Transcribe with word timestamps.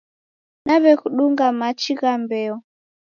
Naw'ekudunga 0.65 1.47
machi 1.59 1.93
gha 1.99 2.13
mbeo. 2.21 2.55